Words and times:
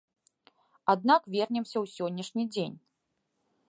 Аднак 0.93 1.21
вернемся 1.37 1.73
ў 1.83 1.85
сённяшні 1.99 2.43
дзень. 2.53 2.77